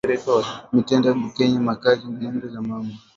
[0.73, 2.99] Mitenda banyekeye makari ku jembe ya mama nayo